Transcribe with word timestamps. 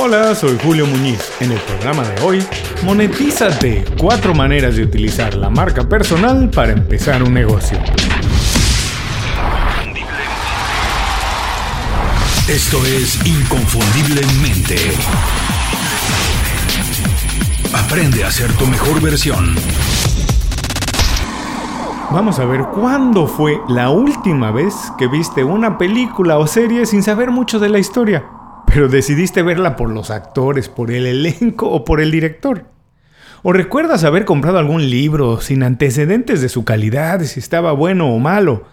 Hola, 0.00 0.32
soy 0.36 0.56
Julio 0.62 0.86
Muñiz. 0.86 1.32
En 1.40 1.50
el 1.50 1.58
programa 1.58 2.04
de 2.04 2.22
hoy, 2.22 2.46
monetízate. 2.84 3.84
Cuatro 3.98 4.32
maneras 4.32 4.76
de 4.76 4.84
utilizar 4.84 5.34
la 5.34 5.50
marca 5.50 5.88
personal 5.88 6.48
para 6.50 6.70
empezar 6.70 7.20
un 7.20 7.34
negocio. 7.34 7.76
Esto 12.48 12.86
es 12.86 13.26
Inconfundiblemente. 13.26 14.76
Aprende 17.74 18.22
a 18.22 18.30
ser 18.30 18.52
tu 18.52 18.68
mejor 18.68 19.02
versión. 19.02 19.56
Vamos 22.12 22.38
a 22.38 22.44
ver 22.44 22.66
cuándo 22.72 23.26
fue 23.26 23.60
la 23.68 23.90
última 23.90 24.52
vez 24.52 24.74
que 24.96 25.08
viste 25.08 25.42
una 25.42 25.76
película 25.76 26.38
o 26.38 26.46
serie 26.46 26.86
sin 26.86 27.02
saber 27.02 27.32
mucho 27.32 27.58
de 27.58 27.68
la 27.68 27.80
historia, 27.80 28.37
pero 28.68 28.88
decidiste 28.88 29.42
verla 29.42 29.76
por 29.76 29.90
los 29.90 30.10
actores, 30.10 30.68
por 30.68 30.90
el 30.90 31.06
elenco 31.06 31.70
o 31.70 31.84
por 31.84 32.00
el 32.00 32.10
director. 32.10 32.66
¿O 33.42 33.52
recuerdas 33.52 34.04
haber 34.04 34.24
comprado 34.24 34.58
algún 34.58 34.90
libro 34.90 35.40
sin 35.40 35.62
antecedentes 35.62 36.40
de 36.40 36.48
su 36.48 36.64
calidad, 36.64 37.20
si 37.22 37.40
estaba 37.40 37.72
bueno 37.72 38.12
o 38.12 38.18
malo, 38.18 38.66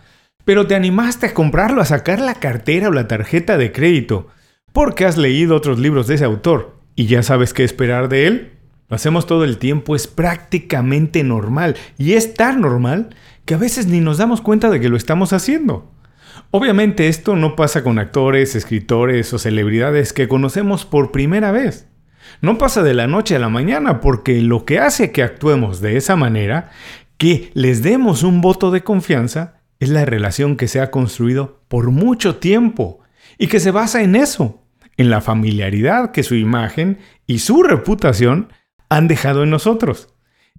pero 0.44 0.68
te 0.68 0.76
animaste 0.76 1.28
a 1.28 1.34
comprarlo, 1.34 1.82
a 1.82 1.86
sacar 1.86 2.20
la 2.20 2.36
cartera 2.36 2.90
o 2.90 2.92
la 2.92 3.08
tarjeta 3.08 3.58
de 3.58 3.72
crédito, 3.72 4.28
porque 4.74 5.06
has 5.06 5.18
leído 5.18 5.56
otros 5.56 5.80
libros 5.80 6.08
de 6.08 6.16
ese 6.16 6.26
autor 6.26 6.78
y 6.96 7.06
ya 7.06 7.24
sabes 7.24 7.54
qué 7.54 7.64
esperar 7.64 8.10
de 8.10 8.28
él? 8.28 8.52
Lo 8.90 8.96
hacemos 8.96 9.26
todo 9.26 9.44
el 9.44 9.58
tiempo, 9.58 9.96
es 9.96 10.08
prácticamente 10.08 11.24
normal. 11.24 11.76
Y 11.98 12.14
es 12.14 12.36
tan 12.36 12.62
normal 12.62 13.16
que 13.46 13.56
a 13.56 13.58
veces 13.58 13.88
ni 13.88 14.00
nos 14.00 14.18
damos 14.18 14.42
cuenta 14.42 14.70
de 14.70 14.80
que 14.80 14.90
lo 14.90 14.98
estamos 14.98 15.34
haciendo. 15.34 15.92
Obviamente 16.58 17.10
esto 17.10 17.36
no 17.36 17.58
pasa 17.58 17.84
con 17.84 18.00
actores, 18.00 18.56
escritores 18.56 19.34
o 19.34 19.40
celebridades 19.40 20.14
que 20.14 20.30
conocemos 20.30 20.86
por 20.86 21.12
primera 21.12 21.52
vez. 21.52 21.90
No 22.40 22.58
pasa 22.58 22.82
de 22.82 22.94
la 22.94 23.08
noche 23.08 23.36
a 23.36 23.40
la 23.40 23.50
mañana 23.50 24.00
porque 24.00 24.42
lo 24.42 24.64
que 24.64 24.80
hace 24.80 25.12
que 25.12 25.22
actuemos 25.22 25.82
de 25.82 25.98
esa 25.98 26.16
manera, 26.16 26.72
que 27.18 27.52
les 27.56 27.84
demos 27.84 28.24
un 28.24 28.40
voto 28.40 28.72
de 28.72 28.86
confianza, 28.86 29.64
es 29.82 29.90
la 29.90 30.06
relación 30.06 30.56
que 30.56 30.70
se 30.70 30.80
ha 30.80 30.92
construido 30.92 31.62
por 31.68 31.92
mucho 31.92 32.38
tiempo 32.38 33.02
y 33.38 33.48
que 33.48 33.60
se 33.60 33.72
basa 33.72 34.02
en 34.02 34.16
eso, 34.16 34.64
en 34.96 35.10
la 35.10 35.20
familiaridad 35.20 36.12
que 36.12 36.24
su 36.24 36.36
imagen 36.36 37.00
y 37.28 37.40
su 37.40 37.64
reputación 37.64 38.48
han 38.88 39.10
dejado 39.10 39.44
en 39.44 39.50
nosotros. 39.50 40.08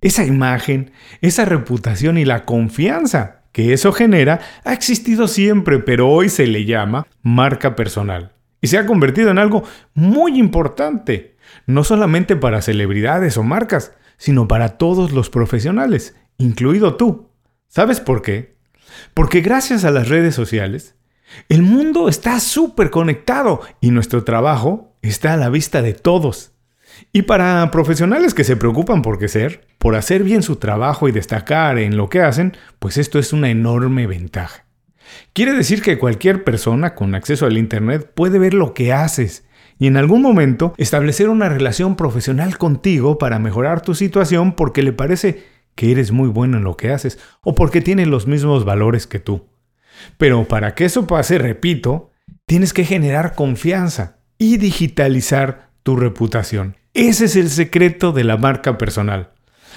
Esa 0.03 0.27
imagen, 0.27 0.91
esa 1.23 1.47
reputación 1.47 2.19
y 2.19 2.27
la 2.27 2.45
confianza 2.45 3.36
que 3.57 3.73
eso 3.73 3.91
genera 3.91 4.41
ha 4.65 4.75
existido 4.75 5.27
siempre, 5.29 5.79
pero 5.79 6.11
hoy 6.11 6.29
se 6.29 6.47
le 6.47 6.67
llama 6.67 7.07
marca 7.23 7.75
personal. 7.75 8.33
Y 8.61 8.67
se 8.67 8.77
ha 8.77 8.85
convertido 8.85 9.31
en 9.31 9.39
algo 9.39 9.63
muy 9.95 10.39
importante, 10.39 11.39
no 11.65 11.83
solamente 11.83 12.37
para 12.37 12.61
celebridades 12.61 13.39
o 13.39 13.43
marcas, 13.43 13.95
sino 14.19 14.47
para 14.47 14.77
todos 14.77 15.13
los 15.13 15.31
profesionales, 15.31 16.15
incluido 16.37 16.97
tú. 16.97 17.31
¿Sabes 17.67 17.99
por 17.99 18.21
qué? 18.21 18.59
Porque 19.15 19.41
gracias 19.41 19.87
a 19.87 19.91
las 19.91 20.11
redes 20.11 20.35
sociales, 20.35 20.95
el 21.49 21.63
mundo 21.63 22.11
está 22.11 22.41
súper 22.41 22.91
conectado 22.91 23.63
y 23.81 23.91
nuestro 23.91 24.23
trabajo 24.23 24.93
está 25.01 25.33
a 25.33 25.39
la 25.39 25.49
vista 25.49 25.81
de 25.81 25.95
todos. 25.95 26.53
Y 27.17 27.23
para 27.23 27.71
profesionales 27.71 28.35
que 28.35 28.45
se 28.45 28.57
preocupan 28.57 29.01
por 29.01 29.19
crecer, 29.19 29.67
por 29.79 29.95
hacer 29.95 30.23
bien 30.23 30.43
su 30.43 30.57
trabajo 30.57 31.09
y 31.09 31.13
destacar 31.13 31.79
en 31.79 31.97
lo 31.97 32.11
que 32.11 32.21
hacen, 32.21 32.55
pues 32.79 32.99
esto 32.99 33.19
es 33.19 33.33
una 33.33 33.49
enorme 33.49 34.07
ventaja. 34.07 34.67
Quiere 35.33 35.55
decir 35.55 35.81
que 35.81 35.97
cualquier 35.97 36.45
persona 36.45 36.95
con 36.95 37.15
acceso 37.15 37.47
al 37.47 37.57
Internet 37.57 38.13
puede 38.15 38.39
ver 38.39 38.53
lo 38.53 38.75
que 38.75 38.93
haces 38.93 39.47
y 39.79 39.87
en 39.87 39.97
algún 39.97 40.21
momento 40.21 40.75
establecer 40.77 41.31
una 41.31 41.49
relación 41.49 41.97
profesional 41.97 42.59
contigo 42.59 43.17
para 43.17 43.39
mejorar 43.39 43.81
tu 43.81 43.95
situación 43.95 44.53
porque 44.53 44.83
le 44.83 44.93
parece 44.93 45.43
que 45.75 45.93
eres 45.93 46.13
muy 46.13 46.29
bueno 46.29 46.59
en 46.59 46.65
lo 46.65 46.77
que 46.77 46.91
haces 46.91 47.19
o 47.41 47.55
porque 47.55 47.81
tiene 47.81 48.05
los 48.05 48.27
mismos 48.27 48.67
valores 48.67 49.07
que 49.07 49.21
tú. 49.21 49.47
Pero 50.19 50.47
para 50.47 50.75
que 50.75 50.85
eso 50.85 51.07
pase, 51.07 51.39
repito, 51.39 52.11
tienes 52.45 52.75
que 52.75 52.85
generar 52.85 53.35
confianza 53.35 54.19
y 54.37 54.59
digitalizar 54.59 55.71
tu 55.83 55.97
reputación. 55.97 56.77
Ese 56.97 57.27
es 57.27 57.37
el 57.37 57.51
secreto 57.51 58.13
de 58.13 58.25
la 58.25 58.39
marca 58.39 58.79
personal. 58.79 59.29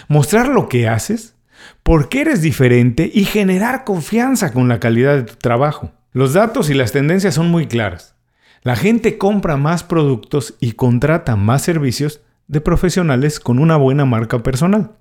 Mostrar 0.07 0.47
lo 0.47 0.69
que 0.69 0.87
haces, 0.87 1.35
por 1.83 2.07
qué 2.07 2.21
eres 2.21 2.41
diferente 2.41 3.11
y 3.13 3.25
generar 3.25 3.83
confianza 3.83 4.53
con 4.53 4.69
la 4.69 4.79
calidad 4.79 5.17
de 5.17 5.23
tu 5.23 5.35
trabajo. 5.35 5.91
Los 6.13 6.31
datos 6.31 6.69
y 6.69 6.73
las 6.73 6.93
tendencias 6.93 7.35
son 7.35 7.51
muy 7.51 7.67
claras. 7.67 8.15
La 8.63 8.77
gente 8.77 9.17
compra 9.17 9.57
más 9.57 9.83
productos 9.83 10.55
y 10.61 10.71
contrata 10.71 11.35
más 11.35 11.61
servicios 11.61 12.21
de 12.47 12.61
profesionales 12.61 13.41
con 13.41 13.59
una 13.59 13.75
buena 13.75 14.05
marca 14.05 14.41
personal. 14.41 14.91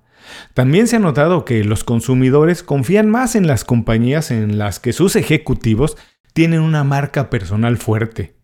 También 0.55 0.89
se 0.89 0.97
ha 0.97 0.99
notado 0.99 1.45
que 1.45 1.63
los 1.63 1.85
consumidores 1.85 2.65
confían 2.65 3.09
más 3.09 3.37
en 3.37 3.47
las 3.47 3.63
compañías 3.63 4.33
en 4.33 4.59
las 4.59 4.81
que 4.81 4.93
sus 4.93 5.15
ejecutivos 5.15 5.97
tienen 6.33 6.63
una 6.63 6.83
marca 6.83 7.31
personal 7.31 7.77
fuerte. 7.77 8.35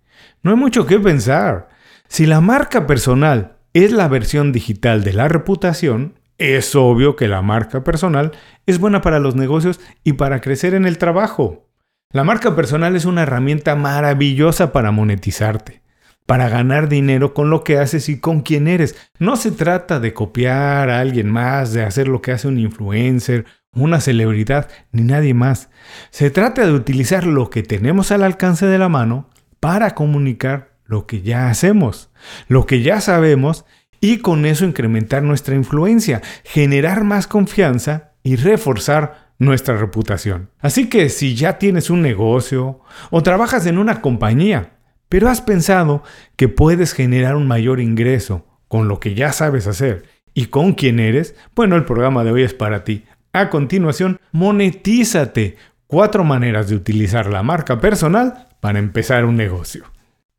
No 0.45 0.53
hay 0.53 0.57
mucho 0.57 0.87
que 0.87 1.01
pensar. 1.01 1.71
Si 2.07 2.25
la 2.27 2.41
marca 2.41 2.87
personal 2.87 3.54
es 3.75 3.93
la 3.93 4.07
versión 4.07 4.53
digital 4.53 5.03
de 5.03 5.13
la 5.13 5.27
reputación, 5.27 6.15
es 6.39 6.75
obvio 6.77 7.17
que 7.17 7.27
la 7.29 7.43
marca 7.43 7.83
personal 7.83 8.31
es 8.67 8.79
buena 8.79 9.03
para 9.03 9.19
los 9.19 9.35
negocios 9.35 9.81
y 10.05 10.15
para 10.15 10.41
crecer 10.41 10.75
en 10.75 10.87
el 10.87 10.97
trabajo. 10.97 11.69
La 12.13 12.23
marca 12.23 12.55
personal 12.55 12.95
es 12.95 13.05
una 13.05 13.23
herramienta 13.23 13.75
maravillosa 13.75 14.73
para 14.73 14.93
monetizarte, 14.93 15.83
para 16.25 16.49
ganar 16.49 16.89
dinero 16.89 17.35
con 17.35 17.51
lo 17.51 17.65
que 17.65 17.79
haces 17.79 18.09
y 18.09 18.21
con 18.21 18.43
quién 18.43 18.69
eres. 18.69 18.95
No 19.19 19.35
se 19.35 19.51
trata 19.51 19.99
de 19.99 20.15
copiar 20.15 20.89
a 20.89 21.01
alguien 21.01 21.29
más, 21.29 21.73
de 21.73 21.83
hacer 21.83 22.07
lo 22.07 22.23
que 22.23 22.31
hace 22.31 22.47
un 22.47 22.61
influencer, 22.61 23.45
una 23.73 24.01
celebridad, 24.01 24.71
ni 24.93 25.03
nadie 25.03 25.35
más. 25.35 25.69
Se 26.11 26.31
trata 26.31 26.65
de 26.65 26.73
utilizar 26.73 27.27
lo 27.27 27.51
que 27.51 27.65
tenemos 27.65 28.13
al 28.13 28.23
alcance 28.23 28.67
de 28.67 28.79
la 28.79 28.89
mano 28.89 29.29
para 29.59 29.97
comunicar 29.97 30.74
lo 30.85 31.07
que 31.07 31.23
ya 31.23 31.49
hacemos, 31.49 32.11
lo 32.49 32.67
que 32.67 32.83
ya 32.83 33.01
sabemos 33.01 33.65
y 34.01 34.19
con 34.19 34.45
eso 34.45 34.65
incrementar 34.65 35.23
nuestra 35.23 35.55
influencia, 35.55 36.21
generar 36.45 37.05
más 37.05 37.27
confianza 37.27 38.13
y 38.23 38.37
reforzar 38.37 39.33
nuestra 39.39 39.77
reputación. 39.77 40.51
Así 40.61 40.89
que 40.89 41.09
si 41.09 41.35
ya 41.35 41.59
tienes 41.59 41.91
un 41.91 42.03
negocio 42.03 42.81
o 43.11 43.23
trabajas 43.23 43.67
en 43.67 43.79
una 43.79 44.01
compañía, 44.01 44.75
pero 45.09 45.29
has 45.29 45.41
pensado 45.41 46.03
que 46.37 46.49
puedes 46.49 46.93
generar 46.93 47.37
un 47.37 47.47
mayor 47.47 47.81
ingreso 47.81 48.47
con 48.69 48.89
lo 48.89 49.01
que 49.01 49.15
ya 49.15 49.33
sabes 49.33 49.67
hacer 49.67 50.05
y 50.35 50.47
con 50.47 50.73
quién 50.73 50.99
eres, 50.99 51.35
bueno, 51.55 51.77
el 51.77 51.85
programa 51.85 52.25
de 52.25 52.33
hoy 52.33 52.43
es 52.43 52.55
para 52.55 52.85
ti. 52.85 53.05
A 53.33 53.51
continuación, 53.51 54.21
monetízate. 54.33 55.57
Cuatro 55.87 56.25
maneras 56.25 56.69
de 56.69 56.77
utilizar 56.77 57.27
la 57.27 57.43
marca 57.43 57.81
personal 57.81 58.49
para 58.61 58.79
empezar 58.79 59.25
un 59.25 59.37
negocio. 59.37 59.94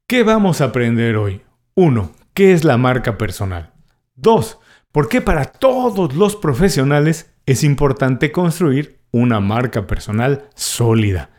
¿Qué 0.08 0.22
vamos 0.22 0.62
a 0.62 0.66
aprender 0.66 1.18
hoy? 1.18 1.42
1. 1.74 2.12
¿Qué 2.36 2.54
es 2.54 2.64
la 2.64 2.78
marca 2.78 3.18
personal? 3.18 3.74
2. 4.18 4.60
¿Por 4.92 5.10
qué 5.10 5.20
para 5.20 5.46
todos 5.46 6.14
los 6.14 6.36
profesionales 6.36 7.34
es 7.48 7.64
importante 7.64 8.32
construir 8.32 9.00
una 9.10 9.40
marca 9.40 9.88
personal 9.88 10.48
sólida? 10.54 11.32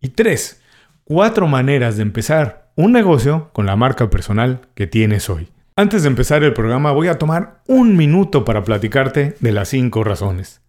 Y 0.00 0.10
3. 0.10 0.62
Cuatro 1.02 1.48
maneras 1.48 1.96
de 1.96 2.02
empezar 2.02 2.70
un 2.76 2.92
negocio 2.92 3.50
con 3.52 3.66
la 3.66 3.74
marca 3.74 4.08
personal 4.08 4.68
que 4.76 4.86
tienes 4.86 5.28
hoy. 5.28 5.48
Antes 5.74 6.04
de 6.04 6.08
empezar 6.08 6.44
el 6.44 6.54
programa 6.54 6.92
voy 6.92 7.08
a 7.08 7.18
tomar 7.18 7.64
un 7.66 7.96
minuto 7.96 8.44
para 8.44 8.62
platicarte 8.62 9.34
de 9.40 9.50
las 9.50 9.70
5 9.70 10.04
razones. 10.04 10.62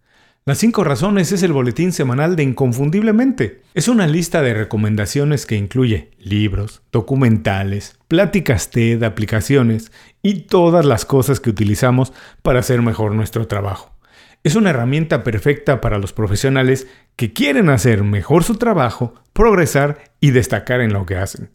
Las 0.46 0.58
5 0.58 0.84
razones 0.84 1.32
es 1.32 1.42
el 1.42 1.54
boletín 1.54 1.90
semanal 1.90 2.36
de 2.36 2.42
Inconfundiblemente. 2.42 3.62
Es 3.72 3.88
una 3.88 4.06
lista 4.06 4.42
de 4.42 4.52
recomendaciones 4.52 5.46
que 5.46 5.56
incluye 5.56 6.10
libros, 6.18 6.82
documentales, 6.92 7.98
pláticas 8.08 8.68
TED, 8.68 9.02
aplicaciones 9.04 9.90
y 10.20 10.40
todas 10.40 10.84
las 10.84 11.06
cosas 11.06 11.40
que 11.40 11.48
utilizamos 11.48 12.12
para 12.42 12.60
hacer 12.60 12.82
mejor 12.82 13.14
nuestro 13.14 13.46
trabajo. 13.46 13.96
Es 14.42 14.54
una 14.54 14.68
herramienta 14.68 15.24
perfecta 15.24 15.80
para 15.80 15.96
los 15.96 16.12
profesionales 16.12 16.88
que 17.16 17.32
quieren 17.32 17.70
hacer 17.70 18.04
mejor 18.04 18.44
su 18.44 18.56
trabajo, 18.56 19.14
progresar 19.32 20.12
y 20.20 20.32
destacar 20.32 20.82
en 20.82 20.92
lo 20.92 21.06
que 21.06 21.16
hacen. 21.16 21.52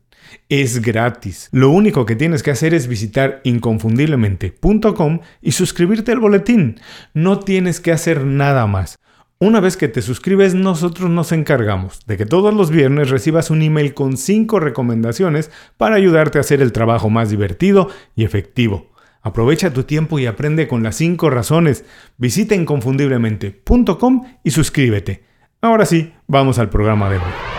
Es 0.50 0.82
gratis. 0.82 1.50
Lo 1.52 1.70
único 1.70 2.06
que 2.06 2.16
tienes 2.16 2.44
que 2.44 2.52
hacer 2.52 2.74
es 2.74 2.88
visitar 2.88 3.42
inconfundiblemente.com 3.44 5.20
y 5.42 5.52
suscribirte 5.52 6.12
al 6.12 6.20
boletín. 6.20 6.80
No 7.14 7.40
tienes 7.40 7.80
que 7.80 7.92
hacer 7.92 8.26
nada 8.26 8.68
más. 8.68 8.98
Una 9.42 9.62
vez 9.62 9.78
que 9.78 9.88
te 9.88 10.02
suscribes, 10.02 10.54
nosotros 10.54 11.10
nos 11.10 11.32
encargamos 11.32 12.06
de 12.06 12.18
que 12.18 12.26
todos 12.26 12.54
los 12.54 12.72
viernes 12.72 13.10
recibas 13.10 13.50
un 13.50 13.62
email 13.62 13.94
con 13.94 14.18
5 14.18 14.60
recomendaciones 14.60 15.50
para 15.78 15.96
ayudarte 15.96 16.40
a 16.40 16.42
hacer 16.42 16.62
el 16.62 16.74
trabajo 16.74 17.10
más 17.10 17.30
divertido 17.30 17.90
y 18.16 18.26
efectivo. 18.26 18.92
Aprovecha 19.22 19.72
tu 19.72 19.84
tiempo 19.84 20.20
y 20.20 20.26
aprende 20.26 20.68
con 20.68 20.84
las 20.84 20.96
5 20.98 21.30
razones. 21.30 21.86
Visita 22.18 22.54
inconfundiblemente.com 22.54 24.26
y 24.44 24.52
suscríbete. 24.52 25.24
Ahora 25.62 25.86
sí, 25.86 26.14
vamos 26.28 26.60
al 26.60 26.70
programa 26.70 27.10
de 27.10 27.18
hoy. 27.18 27.59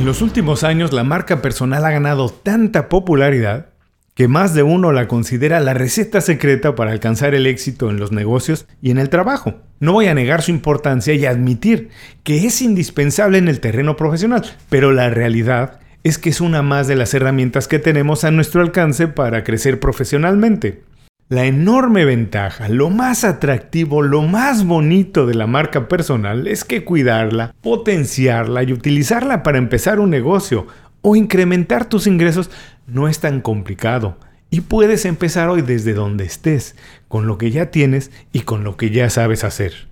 En 0.00 0.06
los 0.06 0.22
últimos 0.22 0.64
años 0.64 0.94
la 0.94 1.04
marca 1.04 1.42
personal 1.42 1.84
ha 1.84 1.90
ganado 1.90 2.30
tanta 2.30 2.88
popularidad 2.88 3.66
que 4.14 4.28
más 4.28 4.54
de 4.54 4.62
uno 4.62 4.92
la 4.92 5.08
considera 5.08 5.60
la 5.60 5.74
receta 5.74 6.22
secreta 6.22 6.74
para 6.74 6.92
alcanzar 6.92 7.34
el 7.34 7.46
éxito 7.46 7.90
en 7.90 7.98
los 8.00 8.10
negocios 8.10 8.66
y 8.80 8.92
en 8.92 8.96
el 8.96 9.10
trabajo. 9.10 9.56
No 9.78 9.92
voy 9.92 10.06
a 10.06 10.14
negar 10.14 10.40
su 10.40 10.52
importancia 10.52 11.12
y 11.12 11.26
admitir 11.26 11.90
que 12.24 12.46
es 12.46 12.62
indispensable 12.62 13.36
en 13.36 13.48
el 13.48 13.60
terreno 13.60 13.96
profesional, 13.96 14.42
pero 14.70 14.90
la 14.90 15.10
realidad 15.10 15.80
es 16.02 16.16
que 16.16 16.30
es 16.30 16.40
una 16.40 16.62
más 16.62 16.88
de 16.88 16.96
las 16.96 17.12
herramientas 17.12 17.68
que 17.68 17.78
tenemos 17.78 18.24
a 18.24 18.30
nuestro 18.30 18.62
alcance 18.62 19.06
para 19.06 19.44
crecer 19.44 19.80
profesionalmente. 19.80 20.82
La 21.30 21.44
enorme 21.44 22.04
ventaja, 22.04 22.68
lo 22.68 22.90
más 22.90 23.22
atractivo, 23.22 24.02
lo 24.02 24.22
más 24.22 24.64
bonito 24.66 25.26
de 25.26 25.34
la 25.34 25.46
marca 25.46 25.86
personal 25.86 26.48
es 26.48 26.64
que 26.64 26.82
cuidarla, 26.82 27.54
potenciarla 27.60 28.64
y 28.64 28.72
utilizarla 28.72 29.44
para 29.44 29.58
empezar 29.58 30.00
un 30.00 30.10
negocio 30.10 30.66
o 31.02 31.14
incrementar 31.14 31.88
tus 31.88 32.08
ingresos 32.08 32.50
no 32.88 33.06
es 33.06 33.20
tan 33.20 33.42
complicado. 33.42 34.18
Y 34.50 34.62
puedes 34.62 35.04
empezar 35.04 35.48
hoy 35.50 35.62
desde 35.62 35.94
donde 35.94 36.24
estés, 36.24 36.74
con 37.06 37.28
lo 37.28 37.38
que 37.38 37.52
ya 37.52 37.66
tienes 37.66 38.10
y 38.32 38.40
con 38.40 38.64
lo 38.64 38.76
que 38.76 38.90
ya 38.90 39.08
sabes 39.08 39.44
hacer. 39.44 39.86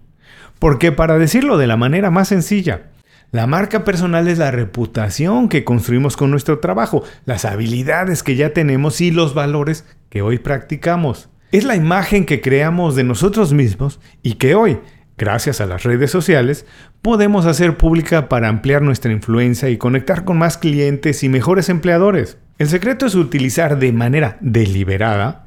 Porque 0.59 0.91
para 0.91 1.19
decirlo 1.19 1.57
de 1.57 1.69
la 1.69 1.77
manera 1.77 2.11
más 2.11 2.27
sencilla, 2.27 2.91
la 3.31 3.47
marca 3.47 3.85
personal 3.85 4.27
es 4.27 4.39
la 4.39 4.51
reputación 4.51 5.51
que 5.51 5.63
construimos 5.63 6.17
con 6.17 6.31
nuestro 6.31 6.61
trabajo, 6.61 7.05
las 7.27 7.45
habilidades 7.45 8.23
que 8.23 8.37
ya 8.37 8.55
tenemos 8.55 9.03
y 9.03 9.11
los 9.11 9.35
valores 9.35 9.85
que 10.09 10.23
hoy 10.23 10.39
practicamos. 10.39 11.29
Es 11.53 11.65
la 11.65 11.77
imagen 11.77 12.25
que 12.25 12.41
creamos 12.41 12.97
de 12.97 13.05
nosotros 13.05 13.53
mismos 13.53 14.01
y 14.23 14.35
que 14.35 14.55
hoy, 14.55 14.79
gracias 15.19 15.61
a 15.61 15.67
las 15.67 15.83
redes 15.83 16.11
sociales, 16.11 16.65
podemos 17.03 17.45
hacer 17.45 17.77
pública 17.77 18.31
para 18.31 18.49
ampliar 18.49 18.81
nuestra 18.81 19.13
influencia 19.13 19.69
y 19.69 19.77
conectar 19.77 20.25
con 20.25 20.39
más 20.39 20.57
clientes 20.57 21.23
y 21.23 21.29
mejores 21.29 21.69
empleadores. 21.69 22.39
El 22.57 22.69
secreto 22.69 23.05
es 23.05 23.15
utilizar 23.15 23.79
de 23.79 23.93
manera 23.93 24.39
deliberada 24.41 25.45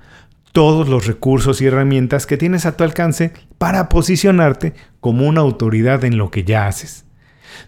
todos 0.52 0.88
los 0.88 1.08
recursos 1.08 1.62
y 1.62 1.66
herramientas 1.66 2.28
que 2.28 2.38
tienes 2.38 2.68
a 2.68 2.78
tu 2.78 2.84
alcance 2.84 3.34
para 3.58 3.90
posicionarte 3.90 4.74
como 5.00 5.28
una 5.28 5.42
autoridad 5.42 6.06
en 6.06 6.20
lo 6.20 6.30
que 6.30 6.44
ya 6.44 6.68
haces. 6.68 7.06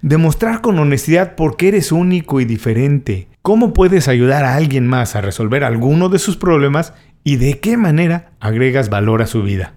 Demostrar 0.02 0.62
con 0.62 0.80
honestidad 0.80 1.36
por 1.36 1.58
qué 1.58 1.70
eres 1.70 1.92
único 1.92 2.42
y 2.42 2.46
diferente, 2.46 3.28
cómo 3.42 3.74
puedes 3.74 4.08
ayudar 4.08 4.46
a 4.46 4.56
alguien 4.56 4.88
más 4.88 5.16
a 5.16 5.22
resolver 5.22 5.64
alguno 5.64 6.10
de 6.10 6.20
sus 6.20 6.38
problemas 6.38 6.94
y 7.24 7.38
de 7.38 7.60
qué 7.60 7.78
manera 7.78 8.32
agregas 8.40 8.90
valor 8.90 9.22
a 9.22 9.28
su 9.28 9.44
vida. 9.44 9.74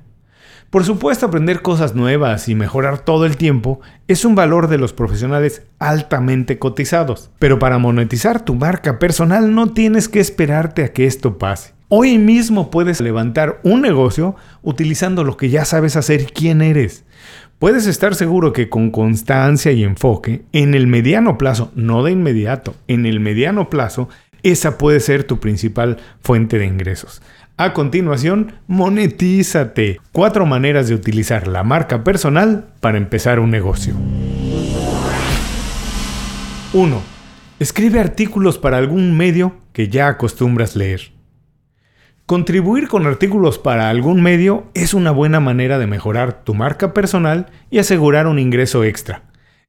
Por 0.70 0.85
supuesto, 0.85 1.26
aprender 1.26 1.62
cosas 1.62 1.94
nuevas 1.94 2.49
y 2.49 2.55
mejorar 2.55 2.99
todo 2.99 3.25
el 3.25 3.37
tiempo 3.37 3.81
es 4.08 4.25
un 4.25 4.35
valor 4.35 4.69
de 4.69 4.79
los 4.79 4.93
profesionales 4.93 5.62
altamente 5.79 6.58
cotizados. 6.58 7.31
Pero 7.38 7.58
para 7.58 7.79
monetizar 7.79 8.44
tu 8.44 8.55
marca 8.55 8.99
personal 8.99 9.55
no 9.55 9.73
tienes 9.73 10.08
que 10.08 10.19
esperarte 10.19 10.82
a 10.82 10.93
que 10.93 11.06
esto 11.06 11.38
pase. 11.38 11.73
Hoy 11.88 12.19
mismo 12.19 12.69
puedes 12.73 13.00
levantar 13.00 13.61
un 13.62 13.81
negocio 13.81 14.35
utilizando 14.62 15.23
lo 15.23 15.37
que 15.37 15.50
ya 15.50 15.64
sabes 15.64 15.94
hacer 15.94 16.23
y 16.23 16.26
quién 16.26 16.61
eres. 16.61 17.05
Puedes 17.58 17.87
estar 17.87 18.14
seguro 18.14 18.53
que 18.53 18.69
con 18.69 18.91
constancia 18.91 19.73
y 19.73 19.82
enfoque, 19.82 20.43
en 20.53 20.75
el 20.75 20.87
mediano 20.87 21.38
plazo, 21.38 21.73
no 21.75 22.03
de 22.03 22.12
inmediato, 22.12 22.75
en 22.87 23.06
el 23.06 23.19
mediano 23.19 23.70
plazo, 23.70 24.11
esa 24.43 24.76
puede 24.76 25.00
ser 25.00 25.25
tu 25.25 25.41
principal 25.41 25.97
fuente 26.20 26.58
de 26.58 26.67
ingresos. 26.67 27.23
A 27.56 27.73
continuación, 27.73 28.56
monetízate. 28.67 30.00
Cuatro 30.12 30.44
maneras 30.44 30.88
de 30.88 30.94
utilizar 30.94 31.49
la 31.49 31.64
marca 31.64 32.05
personal 32.05 32.67
para 32.81 32.99
empezar 32.99 33.41
un 33.41 33.50
negocio. 33.50 33.94
1. 36.75 37.03
Escribe 37.58 38.00
artículos 38.00 38.58
para 38.58 38.76
algún 38.76 39.17
medio 39.17 39.56
que 39.73 39.88
ya 39.88 40.08
acostumbras 40.08 40.76
leer. 40.76 41.15
Contribuir 42.26 42.88
con 42.88 43.06
artículos 43.06 43.61
para 43.61 43.88
algún 43.88 44.20
medio 44.20 44.64
es 44.75 44.94
una 44.94 45.12
buena 45.12 45.38
manera 45.38 45.78
de 45.78 45.87
mejorar 45.87 46.43
tu 46.43 46.55
marca 46.55 46.93
personal 46.93 47.46
y 47.70 47.78
asegurar 47.78 48.26
un 48.26 48.40
ingreso 48.40 48.82
extra. 48.82 49.23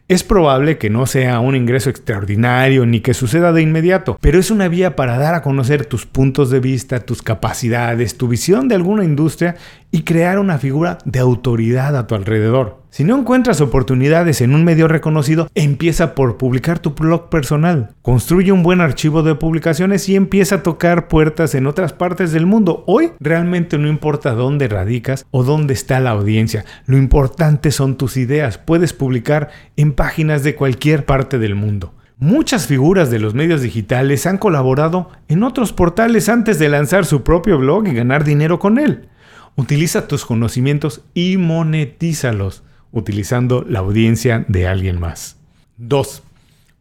Es 0.07 0.23
probable 0.23 0.79
que 0.79 0.89
no 0.89 1.05
sea 1.05 1.39
un 1.39 1.55
ingreso 1.55 1.91
extraordinario 1.91 2.87
ni 2.87 3.01
que 3.01 3.13
suceda 3.13 3.53
de 3.53 3.61
inmediato, 3.61 4.17
pero 4.21 4.39
es 4.39 4.49
una 4.49 4.69
vía 4.69 4.95
para 4.95 5.19
dar 5.19 5.35
a 5.35 5.43
conocer 5.43 5.85
tus 5.85 6.07
puntos 6.07 6.49
de 6.49 6.59
vista, 6.59 7.01
tus 7.01 7.21
capacidades, 7.21 8.17
tu 8.17 8.27
visión 8.27 8.67
de 8.67 8.73
alguna 8.73 9.03
industria 9.03 9.55
y 9.91 10.01
crear 10.01 10.39
una 10.39 10.57
figura 10.57 10.97
de 11.05 11.19
autoridad 11.19 11.95
a 11.95 12.07
tu 12.07 12.15
alrededor. 12.15 12.81
Si 12.97 13.03
no 13.03 13.15
encuentras 13.15 13.61
oportunidades 13.61 14.41
en 14.41 14.55
un 14.55 14.63
medio 14.63 14.87
reconocido, 14.87 15.51
empieza 15.53 16.15
por 16.15 16.37
publicar 16.37 16.79
tu 16.79 16.95
blog 16.95 17.29
personal. 17.29 17.93
Construye 18.01 18.51
un 18.51 18.63
buen 18.63 18.81
archivo 18.81 19.21
de 19.21 19.35
publicaciones 19.35 20.09
y 20.09 20.15
empieza 20.15 20.55
a 20.55 20.63
tocar 20.63 21.07
puertas 21.07 21.53
en 21.53 21.67
otras 21.67 21.93
partes 21.93 22.31
del 22.31 22.47
mundo. 22.47 22.83
Hoy 22.87 23.11
realmente 23.19 23.77
no 23.77 23.87
importa 23.87 24.31
dónde 24.31 24.67
radicas 24.67 25.27
o 25.29 25.43
dónde 25.43 25.75
está 25.75 25.99
la 25.99 26.09
audiencia. 26.09 26.65
Lo 26.87 26.97
importante 26.97 27.69
son 27.69 27.97
tus 27.97 28.17
ideas. 28.17 28.57
Puedes 28.57 28.93
publicar 28.93 29.51
en 29.75 29.93
páginas 29.93 30.43
de 30.43 30.55
cualquier 30.55 31.05
parte 31.05 31.37
del 31.37 31.53
mundo. 31.53 31.93
Muchas 32.17 32.65
figuras 32.65 33.11
de 33.11 33.19
los 33.19 33.35
medios 33.35 33.61
digitales 33.61 34.25
han 34.25 34.39
colaborado 34.39 35.11
en 35.27 35.43
otros 35.43 35.71
portales 35.71 36.29
antes 36.29 36.57
de 36.57 36.69
lanzar 36.69 37.05
su 37.05 37.21
propio 37.21 37.59
blog 37.59 37.87
y 37.89 37.93
ganar 37.93 38.23
dinero 38.23 38.57
con 38.57 38.79
él. 38.79 39.07
Utiliza 39.55 40.07
tus 40.07 40.25
conocimientos 40.25 41.03
y 41.13 41.37
monetízalos 41.37 42.63
utilizando 42.91 43.65
la 43.67 43.79
audiencia 43.79 44.45
de 44.47 44.67
alguien 44.67 44.99
más. 44.99 45.37
2. 45.77 46.23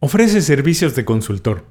Ofrece 0.00 0.40
servicios 0.42 0.94
de 0.94 1.04
consultor. 1.04 1.64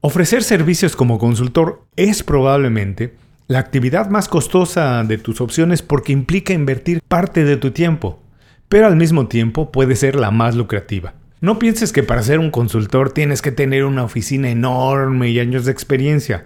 Ofrecer 0.00 0.42
servicios 0.42 0.96
como 0.96 1.18
consultor 1.18 1.84
es 1.96 2.22
probablemente 2.22 3.14
la 3.48 3.58
actividad 3.58 4.08
más 4.08 4.28
costosa 4.28 5.04
de 5.04 5.18
tus 5.18 5.40
opciones 5.40 5.82
porque 5.82 6.12
implica 6.12 6.52
invertir 6.52 7.02
parte 7.06 7.44
de 7.44 7.56
tu 7.56 7.72
tiempo, 7.72 8.22
pero 8.68 8.86
al 8.86 8.96
mismo 8.96 9.26
tiempo 9.26 9.72
puede 9.72 9.96
ser 9.96 10.14
la 10.14 10.30
más 10.30 10.54
lucrativa. 10.54 11.14
No 11.40 11.58
pienses 11.58 11.92
que 11.92 12.02
para 12.02 12.22
ser 12.22 12.38
un 12.38 12.50
consultor 12.50 13.12
tienes 13.12 13.42
que 13.42 13.50
tener 13.50 13.84
una 13.84 14.04
oficina 14.04 14.50
enorme 14.50 15.30
y 15.30 15.40
años 15.40 15.64
de 15.64 15.72
experiencia. 15.72 16.44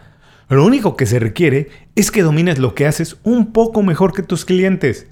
Lo 0.48 0.64
único 0.64 0.96
que 0.96 1.06
se 1.06 1.18
requiere 1.18 1.68
es 1.94 2.10
que 2.10 2.22
domines 2.22 2.58
lo 2.58 2.74
que 2.74 2.86
haces 2.86 3.18
un 3.22 3.52
poco 3.52 3.82
mejor 3.82 4.12
que 4.14 4.22
tus 4.22 4.44
clientes. 4.44 5.06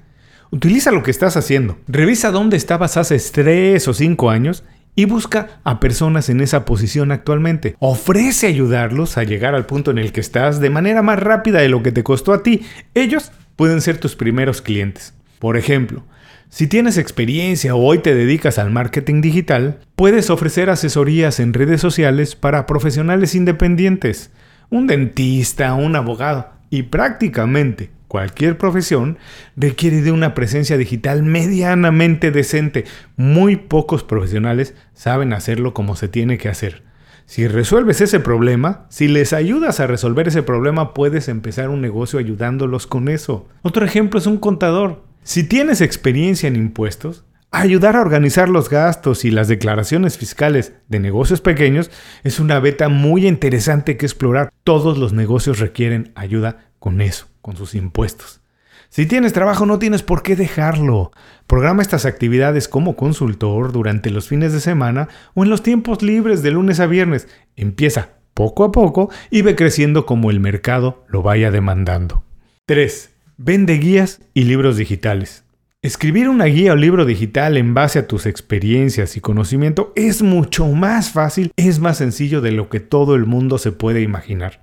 Utiliza 0.53 0.91
lo 0.91 1.01
que 1.01 1.09
estás 1.09 1.35
haciendo. 1.35 1.79
Revisa 1.87 2.29
dónde 2.29 2.57
estabas 2.57 2.95
hace 2.97 3.17
3 3.17 3.87
o 3.87 3.91
5 3.91 4.29
años 4.29 4.63
y 4.93 5.05
busca 5.05 5.59
a 5.63 5.79
personas 5.79 6.29
en 6.29 6.41
esa 6.41 6.63
posición 6.63 7.11
actualmente. 7.11 7.75
Ofrece 7.79 8.45
ayudarlos 8.45 9.17
a 9.17 9.23
llegar 9.23 9.55
al 9.55 9.65
punto 9.65 9.89
en 9.89 9.97
el 9.97 10.11
que 10.11 10.19
estás 10.19 10.59
de 10.59 10.69
manera 10.69 11.01
más 11.01 11.17
rápida 11.17 11.59
de 11.59 11.69
lo 11.69 11.81
que 11.81 11.91
te 11.91 12.03
costó 12.03 12.33
a 12.33 12.43
ti. 12.43 12.61
Ellos 12.93 13.31
pueden 13.55 13.81
ser 13.81 13.97
tus 13.97 14.15
primeros 14.15 14.61
clientes. 14.61 15.15
Por 15.39 15.57
ejemplo, 15.57 16.03
si 16.49 16.67
tienes 16.67 16.99
experiencia 16.99 17.73
o 17.73 17.83
hoy 17.83 17.97
te 17.97 18.13
dedicas 18.13 18.59
al 18.59 18.69
marketing 18.69 19.21
digital, 19.21 19.79
puedes 19.95 20.29
ofrecer 20.29 20.69
asesorías 20.69 21.39
en 21.39 21.55
redes 21.55 21.81
sociales 21.81 22.35
para 22.35 22.67
profesionales 22.67 23.33
independientes, 23.33 24.29
un 24.69 24.85
dentista, 24.85 25.73
un 25.73 25.95
abogado 25.95 26.51
y 26.69 26.83
prácticamente 26.83 27.89
cualquier 28.13 28.59
profesión 28.59 29.17
requiere 29.55 30.03
de 30.03 30.11
una 30.11 30.35
presencia 30.35 30.77
digital 30.77 31.23
medianamente 31.23 32.29
decente. 32.29 32.85
Muy 33.15 33.55
pocos 33.55 34.03
profesionales 34.03 34.75
saben 34.93 35.33
hacerlo 35.33 35.73
como 35.73 35.95
se 35.95 36.09
tiene 36.09 36.37
que 36.37 36.47
hacer. 36.47 36.83
Si 37.25 37.47
resuelves 37.47 38.01
ese 38.01 38.19
problema, 38.19 38.85
si 38.89 39.07
les 39.07 39.33
ayudas 39.33 39.79
a 39.79 39.87
resolver 39.87 40.27
ese 40.27 40.43
problema, 40.43 40.93
puedes 40.93 41.27
empezar 41.27 41.69
un 41.69 41.81
negocio 41.81 42.19
ayudándolos 42.19 42.85
con 42.85 43.09
eso. 43.09 43.47
Otro 43.63 43.83
ejemplo 43.83 44.19
es 44.19 44.27
un 44.27 44.37
contador. 44.37 45.01
Si 45.23 45.43
tienes 45.43 45.81
experiencia 45.81 46.47
en 46.47 46.55
impuestos, 46.55 47.25
ayudar 47.49 47.95
a 47.95 48.01
organizar 48.01 48.47
los 48.47 48.69
gastos 48.69 49.25
y 49.25 49.31
las 49.31 49.47
declaraciones 49.47 50.19
fiscales 50.19 50.73
de 50.87 50.99
negocios 50.99 51.41
pequeños 51.41 51.89
es 52.23 52.39
una 52.39 52.59
beta 52.59 52.89
muy 52.89 53.25
interesante 53.25 53.97
que 53.97 54.05
explorar. 54.05 54.51
Todos 54.63 54.99
los 54.99 55.13
negocios 55.13 55.57
requieren 55.57 56.11
ayuda 56.13 56.69
con 56.83 56.99
eso 56.99 57.27
con 57.41 57.55
sus 57.55 57.75
impuestos. 57.75 58.41
Si 58.89 59.05
tienes 59.05 59.31
trabajo 59.31 59.65
no 59.65 59.79
tienes 59.79 60.03
por 60.03 60.21
qué 60.21 60.35
dejarlo. 60.35 61.13
Programa 61.47 61.81
estas 61.81 62.05
actividades 62.05 62.67
como 62.67 62.97
consultor 62.97 63.71
durante 63.71 64.09
los 64.09 64.27
fines 64.27 64.51
de 64.51 64.59
semana 64.59 65.07
o 65.33 65.45
en 65.45 65.49
los 65.49 65.63
tiempos 65.63 66.01
libres 66.01 66.43
de 66.43 66.51
lunes 66.51 66.81
a 66.81 66.85
viernes. 66.85 67.29
Empieza 67.55 68.17
poco 68.33 68.65
a 68.65 68.73
poco 68.73 69.09
y 69.31 69.43
ve 69.43 69.55
creciendo 69.55 70.05
como 70.05 70.29
el 70.29 70.41
mercado 70.41 71.05
lo 71.07 71.21
vaya 71.21 71.51
demandando. 71.51 72.25
3. 72.65 73.15
Vende 73.37 73.75
guías 73.75 74.19
y 74.33 74.43
libros 74.43 74.75
digitales. 74.75 75.45
Escribir 75.81 76.27
una 76.27 76.45
guía 76.45 76.73
o 76.73 76.75
libro 76.75 77.05
digital 77.05 77.55
en 77.55 77.73
base 77.73 77.99
a 77.99 78.07
tus 78.07 78.25
experiencias 78.25 79.15
y 79.15 79.21
conocimiento 79.21 79.93
es 79.95 80.21
mucho 80.21 80.67
más 80.67 81.11
fácil, 81.11 81.53
es 81.55 81.79
más 81.79 81.99
sencillo 81.99 82.41
de 82.41 82.51
lo 82.51 82.67
que 82.67 82.81
todo 82.81 83.15
el 83.15 83.25
mundo 83.25 83.57
se 83.57 83.71
puede 83.71 84.01
imaginar. 84.01 84.62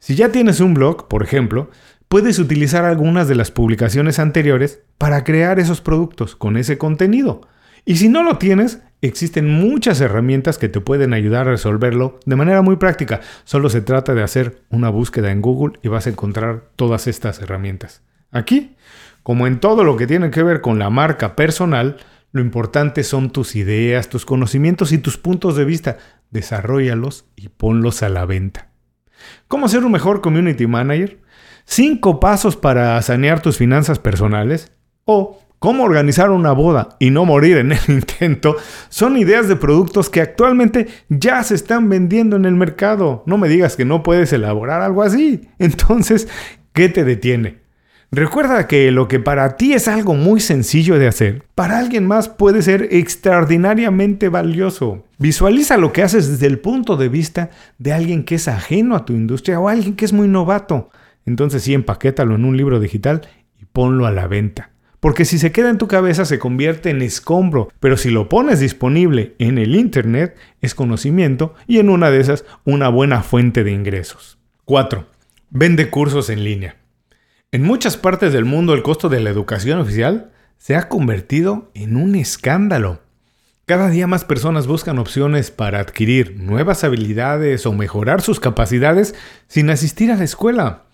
Si 0.00 0.16
ya 0.16 0.32
tienes 0.32 0.58
un 0.58 0.74
blog, 0.74 1.06
por 1.06 1.22
ejemplo, 1.22 1.70
puedes 2.08 2.40
utilizar 2.40 2.84
algunas 2.84 3.28
de 3.28 3.36
las 3.36 3.52
publicaciones 3.52 4.18
anteriores 4.18 4.80
para 4.98 5.22
crear 5.22 5.60
esos 5.60 5.80
productos 5.80 6.34
con 6.34 6.56
ese 6.56 6.76
contenido. 6.76 7.42
Y 7.84 7.96
si 7.96 8.08
no 8.08 8.24
lo 8.24 8.36
tienes, 8.36 8.80
Existen 9.02 9.48
muchas 9.48 10.00
herramientas 10.02 10.58
que 10.58 10.68
te 10.68 10.80
pueden 10.80 11.14
ayudar 11.14 11.48
a 11.48 11.52
resolverlo 11.52 12.20
de 12.26 12.36
manera 12.36 12.60
muy 12.60 12.76
práctica. 12.76 13.20
Solo 13.44 13.70
se 13.70 13.80
trata 13.80 14.12
de 14.14 14.22
hacer 14.22 14.62
una 14.68 14.90
búsqueda 14.90 15.30
en 15.30 15.40
Google 15.40 15.78
y 15.82 15.88
vas 15.88 16.06
a 16.06 16.10
encontrar 16.10 16.64
todas 16.76 17.06
estas 17.06 17.40
herramientas. 17.40 18.02
Aquí, 18.30 18.76
como 19.22 19.46
en 19.46 19.58
todo 19.58 19.84
lo 19.84 19.96
que 19.96 20.06
tiene 20.06 20.30
que 20.30 20.42
ver 20.42 20.60
con 20.60 20.78
la 20.78 20.90
marca 20.90 21.34
personal, 21.34 21.96
lo 22.32 22.42
importante 22.42 23.02
son 23.02 23.30
tus 23.30 23.56
ideas, 23.56 24.10
tus 24.10 24.26
conocimientos 24.26 24.92
y 24.92 24.98
tus 24.98 25.16
puntos 25.16 25.56
de 25.56 25.64
vista. 25.64 25.96
Desarrollalos 26.30 27.24
y 27.36 27.48
ponlos 27.48 28.02
a 28.02 28.10
la 28.10 28.26
venta. 28.26 28.69
¿Cómo 29.48 29.68
ser 29.68 29.84
un 29.84 29.92
mejor 29.92 30.20
community 30.20 30.66
manager? 30.66 31.20
Cinco 31.64 32.20
pasos 32.20 32.56
para 32.56 33.00
sanear 33.02 33.40
tus 33.40 33.56
finanzas 33.56 33.98
personales. 33.98 34.72
O 35.04 35.40
cómo 35.58 35.84
organizar 35.84 36.30
una 36.30 36.52
boda 36.52 36.96
y 36.98 37.10
no 37.10 37.24
morir 37.24 37.58
en 37.58 37.72
el 37.72 37.80
intento 37.88 38.56
son 38.88 39.16
ideas 39.16 39.46
de 39.46 39.56
productos 39.56 40.10
que 40.10 40.20
actualmente 40.20 40.88
ya 41.08 41.42
se 41.44 41.54
están 41.54 41.88
vendiendo 41.88 42.36
en 42.36 42.44
el 42.44 42.54
mercado. 42.54 43.22
No 43.26 43.38
me 43.38 43.48
digas 43.48 43.76
que 43.76 43.84
no 43.84 44.02
puedes 44.02 44.32
elaborar 44.32 44.82
algo 44.82 45.02
así. 45.02 45.48
Entonces, 45.58 46.28
¿qué 46.72 46.88
te 46.88 47.04
detiene? 47.04 47.60
Recuerda 48.12 48.66
que 48.66 48.90
lo 48.90 49.06
que 49.06 49.20
para 49.20 49.56
ti 49.56 49.72
es 49.72 49.86
algo 49.86 50.14
muy 50.14 50.40
sencillo 50.40 50.98
de 50.98 51.06
hacer, 51.06 51.44
para 51.54 51.78
alguien 51.78 52.08
más 52.08 52.28
puede 52.28 52.60
ser 52.60 52.88
extraordinariamente 52.90 54.28
valioso. 54.28 55.04
Visualiza 55.18 55.76
lo 55.76 55.92
que 55.92 56.02
haces 56.02 56.28
desde 56.28 56.48
el 56.48 56.58
punto 56.58 56.96
de 56.96 57.08
vista 57.08 57.50
de 57.78 57.92
alguien 57.92 58.24
que 58.24 58.34
es 58.34 58.48
ajeno 58.48 58.96
a 58.96 59.04
tu 59.04 59.12
industria 59.12 59.60
o 59.60 59.68
alguien 59.68 59.94
que 59.94 60.04
es 60.04 60.12
muy 60.12 60.26
novato. 60.26 60.90
Entonces 61.24 61.62
sí, 61.62 61.72
empaquétalo 61.72 62.34
en 62.34 62.44
un 62.44 62.56
libro 62.56 62.80
digital 62.80 63.28
y 63.60 63.66
ponlo 63.66 64.06
a 64.06 64.10
la 64.10 64.26
venta. 64.26 64.70
Porque 64.98 65.24
si 65.24 65.38
se 65.38 65.52
queda 65.52 65.70
en 65.70 65.78
tu 65.78 65.86
cabeza 65.86 66.24
se 66.24 66.40
convierte 66.40 66.90
en 66.90 67.02
escombro, 67.02 67.68
pero 67.78 67.96
si 67.96 68.10
lo 68.10 68.28
pones 68.28 68.58
disponible 68.58 69.36
en 69.38 69.56
el 69.56 69.76
Internet 69.76 70.36
es 70.60 70.74
conocimiento 70.74 71.54
y 71.68 71.78
en 71.78 71.88
una 71.88 72.10
de 72.10 72.18
esas 72.18 72.44
una 72.64 72.88
buena 72.88 73.22
fuente 73.22 73.62
de 73.62 73.70
ingresos. 73.70 74.36
4. 74.64 75.06
Vende 75.50 75.90
cursos 75.90 76.28
en 76.28 76.42
línea. 76.42 76.80
En 77.52 77.64
muchas 77.64 77.96
partes 77.96 78.32
del 78.32 78.44
mundo 78.44 78.74
el 78.74 78.84
costo 78.84 79.08
de 79.08 79.18
la 79.18 79.28
educación 79.28 79.80
oficial 79.80 80.30
se 80.58 80.76
ha 80.76 80.88
convertido 80.88 81.72
en 81.74 81.96
un 81.96 82.14
escándalo. 82.14 83.00
Cada 83.66 83.90
día 83.90 84.06
más 84.06 84.24
personas 84.24 84.68
buscan 84.68 85.00
opciones 85.00 85.50
para 85.50 85.80
adquirir 85.80 86.36
nuevas 86.36 86.84
habilidades 86.84 87.66
o 87.66 87.72
mejorar 87.72 88.20
sus 88.20 88.38
capacidades 88.38 89.16
sin 89.48 89.68
asistir 89.68 90.12
a 90.12 90.16
la 90.16 90.22
escuela. 90.22 90.84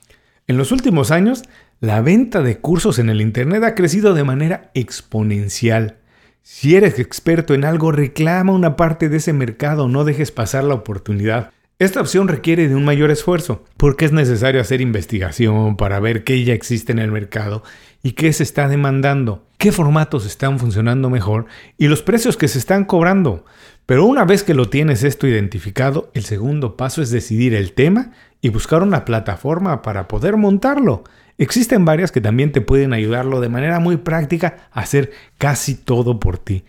En 0.46 0.56
los 0.56 0.72
últimos 0.72 1.10
años, 1.10 1.42
la 1.80 2.00
venta 2.00 2.40
de 2.40 2.56
cursos 2.56 2.98
en 2.98 3.10
el 3.10 3.20
Internet 3.20 3.62
ha 3.62 3.74
crecido 3.74 4.14
de 4.14 4.24
manera 4.24 4.70
exponencial. 4.72 5.98
Si 6.40 6.74
eres 6.74 6.98
experto 6.98 7.52
en 7.52 7.66
algo, 7.66 7.92
reclama 7.92 8.54
una 8.54 8.76
parte 8.76 9.10
de 9.10 9.18
ese 9.18 9.34
mercado, 9.34 9.88
no 9.88 10.04
dejes 10.04 10.32
pasar 10.32 10.64
la 10.64 10.72
oportunidad. 10.72 11.50
Esta 11.78 12.00
opción 12.00 12.26
requiere 12.26 12.68
de 12.68 12.74
un 12.74 12.86
mayor 12.86 13.10
esfuerzo, 13.10 13.62
porque 13.76 14.06
es 14.06 14.12
necesario 14.12 14.62
hacer 14.62 14.80
investigación 14.80 15.76
para 15.76 16.00
ver 16.00 16.24
qué 16.24 16.42
ya 16.42 16.54
existe 16.54 16.90
en 16.90 16.98
el 16.98 17.12
mercado 17.12 17.62
y 18.02 18.12
qué 18.12 18.32
se 18.32 18.44
está 18.44 18.66
demandando, 18.66 19.44
qué 19.58 19.72
formatos 19.72 20.24
están 20.24 20.58
funcionando 20.58 21.10
mejor 21.10 21.44
y 21.76 21.88
los 21.88 22.00
precios 22.00 22.38
que 22.38 22.48
se 22.48 22.58
están 22.58 22.86
cobrando. 22.86 23.44
Pero 23.84 24.06
una 24.06 24.24
vez 24.24 24.42
que 24.42 24.54
lo 24.54 24.70
tienes 24.70 25.02
esto 25.02 25.26
identificado, 25.26 26.10
el 26.14 26.24
segundo 26.24 26.78
paso 26.78 27.02
es 27.02 27.10
decidir 27.10 27.52
el 27.52 27.74
tema 27.74 28.12
y 28.40 28.48
buscar 28.48 28.82
una 28.82 29.04
plataforma 29.04 29.82
para 29.82 30.08
poder 30.08 30.38
montarlo. 30.38 31.04
Existen 31.36 31.84
varias 31.84 32.10
que 32.10 32.22
también 32.22 32.52
te 32.52 32.62
pueden 32.62 32.94
ayudarlo 32.94 33.42
de 33.42 33.50
manera 33.50 33.80
muy 33.80 33.98
práctica 33.98 34.70
a 34.72 34.80
hacer 34.80 35.12
casi 35.36 35.74
todo 35.74 36.20
por 36.20 36.38
ti. 36.38 36.64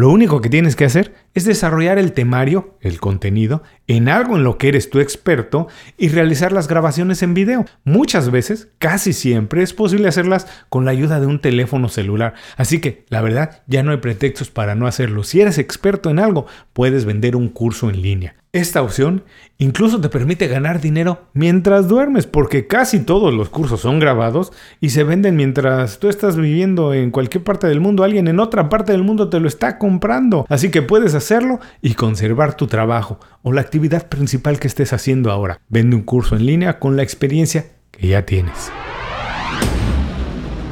Lo 0.00 0.10
único 0.10 0.40
que 0.40 0.48
tienes 0.48 0.76
que 0.76 0.86
hacer 0.86 1.14
es 1.34 1.44
desarrollar 1.44 1.98
el 1.98 2.12
temario, 2.12 2.76
el 2.80 2.98
contenido, 2.98 3.62
en 3.86 4.08
algo 4.08 4.36
en 4.36 4.44
lo 4.44 4.58
que 4.58 4.68
eres 4.68 4.90
tu 4.90 5.00
experto 5.00 5.68
y 5.96 6.08
realizar 6.08 6.52
las 6.52 6.68
grabaciones 6.68 7.22
en 7.22 7.34
video. 7.34 7.66
Muchas 7.84 8.30
veces, 8.30 8.68
casi 8.78 9.12
siempre, 9.12 9.62
es 9.62 9.72
posible 9.72 10.08
hacerlas 10.08 10.46
con 10.68 10.84
la 10.84 10.90
ayuda 10.90 11.20
de 11.20 11.26
un 11.26 11.40
teléfono 11.40 11.88
celular. 11.88 12.34
Así 12.56 12.80
que, 12.80 13.04
la 13.08 13.20
verdad, 13.20 13.62
ya 13.66 13.82
no 13.82 13.92
hay 13.92 13.98
pretextos 13.98 14.50
para 14.50 14.74
no 14.74 14.86
hacerlo. 14.86 15.22
Si 15.22 15.40
eres 15.40 15.58
experto 15.58 16.10
en 16.10 16.18
algo, 16.18 16.46
puedes 16.72 17.04
vender 17.04 17.36
un 17.36 17.48
curso 17.48 17.90
en 17.90 18.02
línea. 18.02 18.36
Esta 18.52 18.82
opción 18.82 19.22
incluso 19.58 20.00
te 20.00 20.08
permite 20.08 20.48
ganar 20.48 20.80
dinero 20.80 21.28
mientras 21.34 21.86
duermes, 21.86 22.26
porque 22.26 22.66
casi 22.66 22.98
todos 22.98 23.32
los 23.32 23.48
cursos 23.48 23.80
son 23.80 24.00
grabados 24.00 24.52
y 24.80 24.90
se 24.90 25.04
venden 25.04 25.36
mientras 25.36 26.00
tú 26.00 26.08
estás 26.08 26.36
viviendo 26.36 26.92
en 26.92 27.12
cualquier 27.12 27.44
parte 27.44 27.68
del 27.68 27.78
mundo. 27.78 28.02
Alguien 28.02 28.26
en 28.26 28.40
otra 28.40 28.68
parte 28.68 28.90
del 28.90 29.04
mundo 29.04 29.28
te 29.28 29.38
lo 29.38 29.46
está 29.46 29.78
comprando. 29.78 30.46
Así 30.48 30.72
que 30.72 30.82
puedes 30.82 31.14
hacerlo 31.20 31.60
y 31.80 31.94
conservar 31.94 32.54
tu 32.56 32.66
trabajo 32.66 33.20
o 33.42 33.52
la 33.52 33.60
actividad 33.60 34.08
principal 34.08 34.58
que 34.58 34.66
estés 34.66 34.92
haciendo 34.92 35.30
ahora. 35.30 35.60
Vende 35.68 35.96
un 35.96 36.02
curso 36.02 36.34
en 36.34 36.46
línea 36.46 36.78
con 36.78 36.96
la 36.96 37.02
experiencia 37.02 37.66
que 37.90 38.08
ya 38.08 38.26
tienes. 38.26 38.72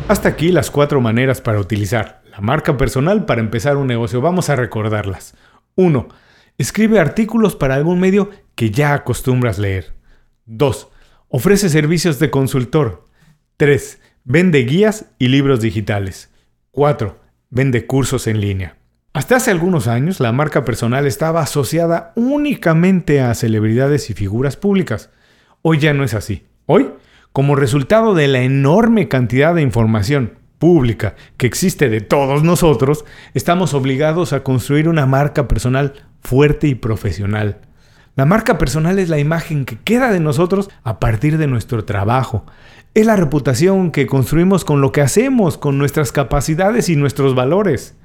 Hasta 0.08 0.28
aquí 0.28 0.50
las 0.50 0.70
cuatro 0.70 1.00
maneras 1.00 1.40
para 1.40 1.60
utilizar 1.60 2.22
la 2.30 2.40
marca 2.40 2.76
personal 2.76 3.26
para 3.26 3.40
empezar 3.40 3.76
un 3.76 3.86
negocio. 3.86 4.20
Vamos 4.20 4.48
a 4.50 4.56
recordarlas. 4.56 5.34
1 5.76 6.08
Escribe 6.58 6.98
artículos 6.98 7.54
para 7.54 7.76
algún 7.76 8.00
medio 8.00 8.30
que 8.56 8.72
ya 8.72 8.92
acostumbras 8.92 9.60
leer. 9.60 9.94
2. 10.46 10.88
Ofrece 11.28 11.68
servicios 11.68 12.18
de 12.18 12.30
consultor. 12.30 13.08
3. 13.58 14.00
Vende 14.24 14.58
guías 14.64 15.06
y 15.20 15.28
libros 15.28 15.60
digitales. 15.60 16.30
4. 16.72 17.16
Vende 17.50 17.86
cursos 17.86 18.26
en 18.26 18.40
línea. 18.40 18.77
Hasta 19.18 19.34
hace 19.34 19.50
algunos 19.50 19.88
años 19.88 20.20
la 20.20 20.30
marca 20.30 20.64
personal 20.64 21.04
estaba 21.04 21.40
asociada 21.40 22.12
únicamente 22.14 23.20
a 23.20 23.34
celebridades 23.34 24.10
y 24.10 24.14
figuras 24.14 24.56
públicas. 24.56 25.10
Hoy 25.60 25.78
ya 25.80 25.92
no 25.92 26.04
es 26.04 26.14
así. 26.14 26.46
Hoy, 26.66 26.90
como 27.32 27.56
resultado 27.56 28.14
de 28.14 28.28
la 28.28 28.42
enorme 28.42 29.08
cantidad 29.08 29.56
de 29.56 29.62
información 29.62 30.34
pública 30.60 31.16
que 31.36 31.48
existe 31.48 31.88
de 31.88 32.00
todos 32.00 32.44
nosotros, 32.44 33.04
estamos 33.34 33.74
obligados 33.74 34.32
a 34.32 34.44
construir 34.44 34.88
una 34.88 35.04
marca 35.04 35.48
personal 35.48 35.94
fuerte 36.20 36.68
y 36.68 36.76
profesional. 36.76 37.58
La 38.14 38.24
marca 38.24 38.56
personal 38.56 39.00
es 39.00 39.08
la 39.08 39.18
imagen 39.18 39.64
que 39.64 39.80
queda 39.80 40.12
de 40.12 40.20
nosotros 40.20 40.70
a 40.84 41.00
partir 41.00 41.38
de 41.38 41.48
nuestro 41.48 41.84
trabajo. 41.84 42.46
Es 42.94 43.04
la 43.04 43.16
reputación 43.16 43.90
que 43.90 44.06
construimos 44.06 44.64
con 44.64 44.80
lo 44.80 44.92
que 44.92 45.00
hacemos, 45.00 45.58
con 45.58 45.76
nuestras 45.76 46.12
capacidades 46.12 46.88
y 46.88 46.94
nuestros 46.94 47.34
valores. 47.34 47.96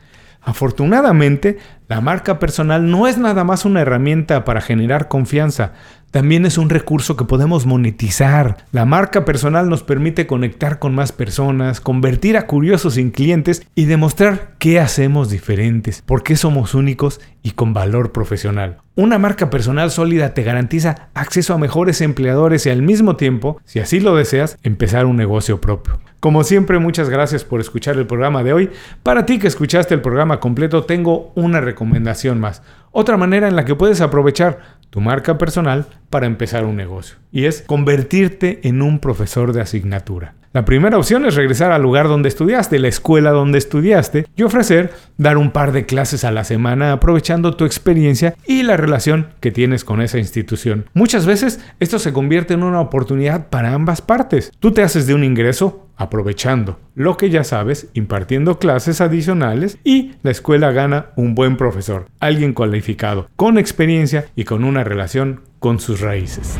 Afortunadamente, 0.43 1.57
la 1.87 2.01
marca 2.01 2.39
personal 2.39 2.89
no 2.89 3.07
es 3.07 3.17
nada 3.17 3.43
más 3.43 3.65
una 3.65 3.81
herramienta 3.81 4.45
para 4.45 4.61
generar 4.61 5.07
confianza, 5.07 5.73
también 6.13 6.45
es 6.45 6.59
un 6.59 6.69
recurso 6.69 7.17
que 7.17 7.25
podemos 7.25 7.65
monetizar. 7.65 8.65
La 8.71 8.85
marca 8.85 9.25
personal 9.25 9.67
nos 9.67 9.81
permite 9.81 10.27
conectar 10.27 10.77
con 10.77 10.93
más 10.93 11.11
personas, 11.11 11.81
convertir 11.81 12.37
a 12.37 12.45
curiosos 12.45 12.97
en 12.97 13.09
clientes 13.09 13.65
y 13.73 13.85
demostrar 13.85 14.53
qué 14.59 14.79
hacemos 14.79 15.31
diferentes, 15.31 16.03
por 16.03 16.21
qué 16.21 16.35
somos 16.35 16.75
únicos 16.75 17.19
y 17.41 17.51
con 17.51 17.73
valor 17.73 18.11
profesional. 18.11 18.77
Una 18.95 19.17
marca 19.17 19.49
personal 19.49 19.89
sólida 19.89 20.35
te 20.35 20.43
garantiza 20.43 21.09
acceso 21.15 21.55
a 21.55 21.57
mejores 21.57 21.99
empleadores 21.99 22.67
y 22.67 22.69
al 22.69 22.83
mismo 22.83 23.15
tiempo, 23.15 23.59
si 23.65 23.79
así 23.79 23.99
lo 23.99 24.15
deseas, 24.15 24.59
empezar 24.61 25.07
un 25.07 25.17
negocio 25.17 25.59
propio. 25.59 25.97
Como 26.19 26.43
siempre, 26.43 26.77
muchas 26.79 27.09
gracias 27.09 27.43
por 27.43 27.59
escuchar 27.59 27.97
el 27.97 28.07
programa 28.07 28.43
de 28.43 28.53
hoy. 28.53 28.69
Para 29.01 29.25
ti 29.25 29.39
que 29.39 29.47
escuchaste 29.47 29.95
el 29.95 30.01
programa 30.01 30.39
completo, 30.39 30.83
tengo 30.83 31.33
una 31.35 31.59
recomendación 31.73 32.39
más. 32.39 32.61
Otra 32.91 33.17
manera 33.17 33.47
en 33.47 33.55
la 33.55 33.65
que 33.65 33.75
puedes 33.75 33.99
aprovechar 33.99 34.59
tu 34.89 35.01
marca 35.01 35.37
personal 35.37 35.87
para 36.09 36.27
empezar 36.27 36.65
un 36.65 36.75
negocio. 36.75 37.17
Y 37.31 37.45
es 37.45 37.63
convertirte 37.63 38.67
en 38.67 38.81
un 38.81 38.99
profesor 38.99 39.53
de 39.53 39.61
asignatura. 39.61 40.35
La 40.53 40.65
primera 40.65 40.99
opción 40.99 41.25
es 41.25 41.33
regresar 41.33 41.71
al 41.71 41.81
lugar 41.81 42.07
donde 42.07 42.29
estudiaste, 42.29 42.77
la 42.77 42.87
escuela 42.87 43.31
donde 43.31 43.57
estudiaste, 43.57 44.27
y 44.35 44.43
ofrecer 44.43 44.93
dar 45.17 45.37
un 45.37 45.49
par 45.49 45.71
de 45.71 45.87
clases 45.87 46.23
a 46.23 46.31
la 46.31 46.43
semana 46.43 46.91
aprovechando 46.91 47.55
tu 47.55 47.65
experiencia 47.65 48.35
y 48.45 48.61
la 48.61 48.77
relación 48.77 49.29
que 49.39 49.49
tienes 49.49 49.83
con 49.83 49.99
esa 49.99 50.19
institución. 50.19 50.85
Muchas 50.93 51.25
veces 51.25 51.59
esto 51.79 51.97
se 51.97 52.13
convierte 52.13 52.53
en 52.53 52.61
una 52.61 52.81
oportunidad 52.81 53.49
para 53.49 53.73
ambas 53.73 54.01
partes. 54.03 54.51
Tú 54.59 54.71
te 54.71 54.83
haces 54.83 55.07
de 55.07 55.15
un 55.15 55.23
ingreso 55.23 55.87
aprovechando 55.97 56.79
lo 56.93 57.17
que 57.17 57.31
ya 57.31 57.43
sabes, 57.43 57.87
impartiendo 57.95 58.59
clases 58.59 59.01
adicionales 59.01 59.79
y 59.83 60.11
la 60.21 60.29
escuela 60.29 60.71
gana 60.71 61.07
un 61.15 61.33
buen 61.33 61.57
profesor, 61.57 62.05
alguien 62.19 62.53
cualificado, 62.53 63.27
con 63.35 63.57
experiencia 63.57 64.25
y 64.35 64.43
con 64.43 64.63
una 64.63 64.83
relación 64.83 65.41
con 65.57 65.79
sus 65.79 65.99
raíces. 65.99 66.59